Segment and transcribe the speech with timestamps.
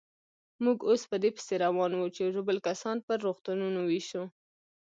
[0.63, 4.23] موږ اوس په دې پسې روان وو چې ژوبل کسان پر روغتونو وېشو.